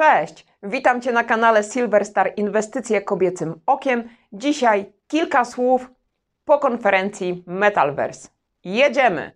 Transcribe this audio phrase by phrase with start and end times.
[0.00, 4.08] Cześć, witam Cię na kanale Silverstar Inwestycje Kobiecym Okiem.
[4.32, 5.90] Dzisiaj kilka słów
[6.44, 8.28] po konferencji Metalverse.
[8.64, 9.32] Jedziemy!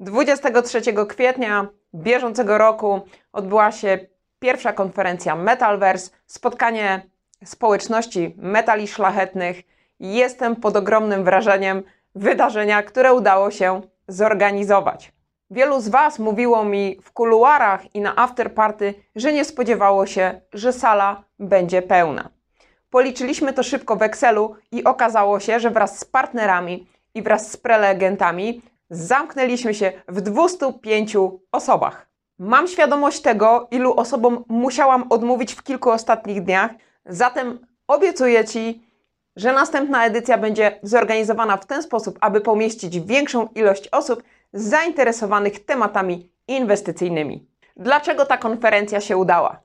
[0.00, 3.00] 23 kwietnia bieżącego roku
[3.32, 3.98] odbyła się
[4.38, 7.02] pierwsza konferencja Metalverse, spotkanie
[7.44, 9.62] społeczności metali szlachetnych.
[10.00, 11.82] Jestem pod ogromnym wrażeniem
[12.14, 15.19] wydarzenia, które udało się zorganizować.
[15.50, 20.72] Wielu z Was mówiło mi w kuluarach i na afterparty, że nie spodziewało się, że
[20.72, 22.28] sala będzie pełna.
[22.90, 27.56] Policzyliśmy to szybko w Excelu i okazało się, że wraz z partnerami i wraz z
[27.56, 31.16] prelegentami zamknęliśmy się w 205
[31.52, 32.06] osobach.
[32.38, 36.70] Mam świadomość tego, ilu osobom musiałam odmówić w kilku ostatnich dniach,
[37.06, 38.82] zatem obiecuję Ci,
[39.36, 46.32] że następna edycja będzie zorganizowana w ten sposób, aby pomieścić większą ilość osób zainteresowanych tematami
[46.48, 47.48] inwestycyjnymi.
[47.76, 49.62] Dlaczego ta konferencja się udała?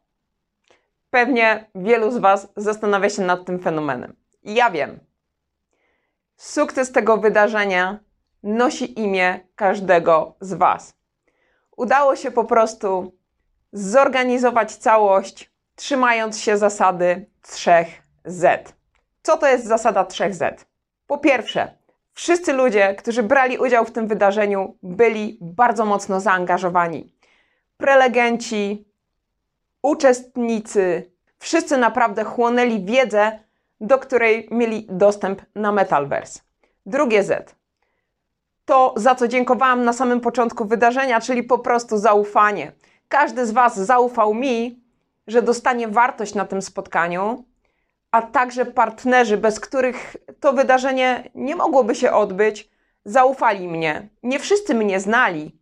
[1.10, 4.16] Pewnie wielu z Was zastanawia się nad tym fenomenem.
[4.44, 5.00] Ja wiem.
[6.36, 8.00] Sukces tego wydarzenia
[8.44, 10.94] nosi imię każdego z Was.
[11.78, 13.18] Udało się po prostu
[13.74, 18.58] zorganizować całość, trzymając się zasady 3Z.
[19.24, 20.66] Co to jest zasada 3Z?
[21.08, 21.78] Po pierwsze,
[22.16, 27.14] wszyscy ludzie, którzy brali udział w tym wydarzeniu, byli bardzo mocno zaangażowani.
[27.78, 28.88] Prelegenci,
[29.82, 33.40] uczestnicy, wszyscy naprawdę chłonęli wiedzę,
[33.82, 36.40] do której mieli dostęp na Metalverse.
[36.86, 37.56] Drugie Z.
[38.66, 42.72] To, za co dziękowałam na samym początku wydarzenia, czyli po prostu zaufanie.
[43.08, 44.84] Każdy z Was zaufał mi,
[45.28, 47.46] że dostanie wartość na tym spotkaniu,
[48.16, 52.70] a także partnerzy, bez których to wydarzenie nie mogłoby się odbyć,
[53.06, 54.10] zaufali mnie.
[54.24, 55.60] Nie wszyscy mnie znali.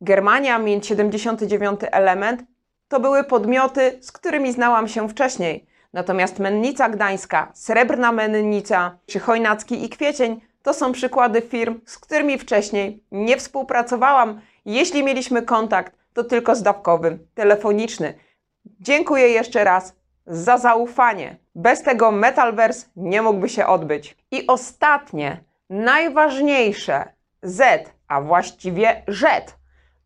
[0.00, 2.44] Germania, Mint 79 Element
[2.88, 5.66] to były podmioty, z którymi znałam się wcześniej.
[5.92, 12.38] Natomiast Mennica Gdańska, Srebrna Mennica czy Chojnacki i Kwiecień to są przykłady firm, z którymi
[12.38, 14.40] wcześniej nie współpracowałam.
[14.64, 18.14] Jeśli mieliśmy kontakt, to tylko zdawkowy, telefoniczny.
[18.80, 19.95] Dziękuję jeszcze raz
[20.26, 21.36] za zaufanie.
[21.54, 24.16] Bez tego Metalverse nie mógłby się odbyć.
[24.30, 27.04] I ostatnie, najważniejsze
[27.42, 29.54] Z, a właściwie Z,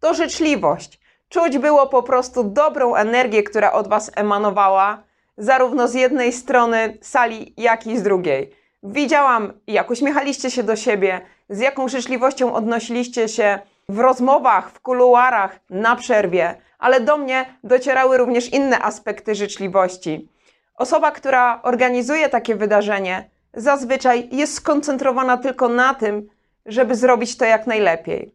[0.01, 1.01] to życzliwość.
[1.29, 5.03] Czuć było po prostu dobrą energię, która od Was emanowała,
[5.37, 8.51] zarówno z jednej strony sali, jak i z drugiej.
[8.83, 13.59] Widziałam, jak uśmiechaliście się do siebie, z jaką życzliwością odnosiliście się
[13.89, 20.29] w rozmowach, w kuluarach, na przerwie, ale do mnie docierały również inne aspekty życzliwości.
[20.75, 26.29] Osoba, która organizuje takie wydarzenie, zazwyczaj jest skoncentrowana tylko na tym,
[26.67, 28.35] żeby zrobić to jak najlepiej.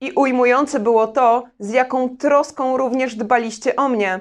[0.00, 4.20] I ujmujące było to, z jaką troską również dbaliście o mnie.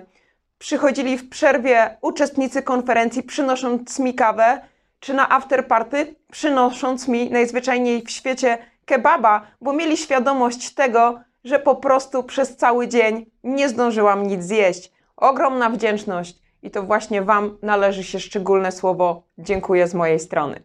[0.58, 4.62] Przychodzili w przerwie uczestnicy konferencji, przynosząc mi kawę,
[5.00, 11.76] czy na afterparty, przynosząc mi najzwyczajniej w świecie kebaba, bo mieli świadomość tego, że po
[11.76, 14.92] prostu przez cały dzień nie zdążyłam nic zjeść.
[15.18, 20.64] Ogromna wdzięczność i to właśnie Wam należy się szczególne słowo dziękuję z mojej strony.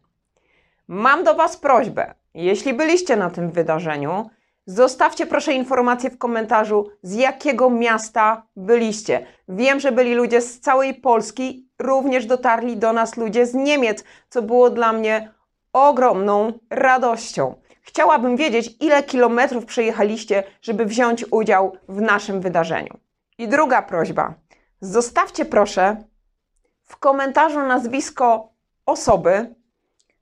[0.88, 2.14] Mam do Was prośbę.
[2.34, 4.30] Jeśli byliście na tym wydarzeniu,
[4.66, 9.26] zostawcie proszę informację w komentarzu, z jakiego miasta byliście.
[9.48, 14.42] Wiem, że byli ludzie z całej Polski, również dotarli do nas ludzie z Niemiec, co
[14.42, 15.32] było dla mnie
[15.72, 17.54] ogromną radością.
[17.86, 22.98] Chciałabym wiedzieć, ile kilometrów przejechaliście, żeby wziąć udział w naszym wydarzeniu.
[23.38, 24.34] I druga prośba.
[24.80, 25.96] Zostawcie proszę
[26.84, 28.52] w komentarzu nazwisko
[28.86, 29.54] osoby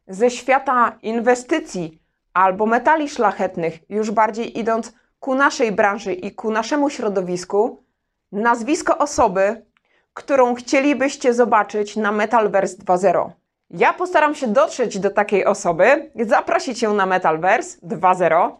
[0.08, 2.02] ze świata inwestycji
[2.32, 7.84] albo metali szlachetnych, już bardziej idąc ku naszej branży i ku naszemu środowisku,
[8.32, 9.66] nazwisko osoby,
[10.14, 13.31] którą chcielibyście zobaczyć na Metalverse 2.0.
[13.77, 18.51] Ja postaram się dotrzeć do takiej osoby, zaprosić ją na Metalverse 2.0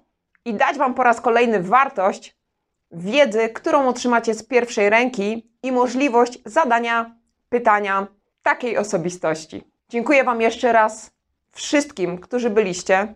[0.45, 2.37] i dać Wam po raz kolejny wartość
[2.91, 7.15] wiedzy, którą otrzymacie z pierwszej ręki i możliwość zadania
[7.49, 8.07] pytania
[8.43, 9.65] takiej osobistości.
[9.89, 11.11] Dziękuję Wam jeszcze raz
[11.53, 13.15] wszystkim, którzy byliście.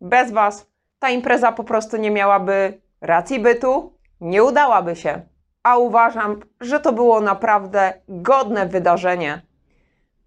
[0.00, 0.66] Bez Was
[0.98, 5.20] ta impreza po prostu nie miałaby racji bytu, nie udałaby się.
[5.62, 9.47] A uważam, że to było naprawdę godne wydarzenie.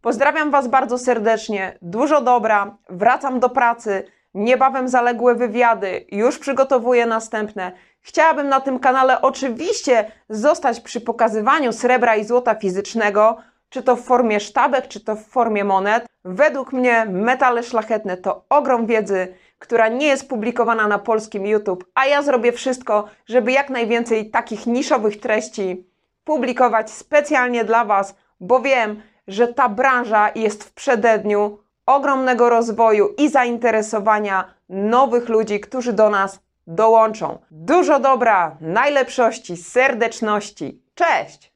[0.02, 4.04] Pozdrawiam Was bardzo serdecznie, dużo dobra, wracam do pracy,
[4.34, 7.72] niebawem zaległe wywiady, już przygotowuję następne.
[8.02, 13.38] Chciałabym na tym kanale oczywiście zostać przy pokazywaniu srebra i złota fizycznego,
[13.70, 16.06] czy to w formie sztabek, czy to w formie monet.
[16.26, 22.06] Według mnie metale szlachetne to ogrom wiedzy, która nie jest publikowana na polskim YouTube, a
[22.06, 25.88] ja zrobię wszystko, żeby jak najwięcej takich niszowych treści
[26.24, 29.02] publikować specjalnie dla Was, bo wiem,
[29.34, 36.40] że ta branża jest w przededniu ogromnego rozwoju i zainteresowania nowych ludzi, którzy do nas
[36.68, 37.40] dołączą.
[37.52, 40.82] Dużo dobra, najlepszości, serdeczności.
[40.96, 41.51] Cześć!